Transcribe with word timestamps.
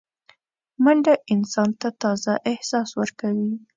منډه 0.83 1.13
انسان 1.33 1.69
ته 1.79 1.87
تازه 2.01 2.33
احساس 2.51 2.89
ورکوي 2.99 3.51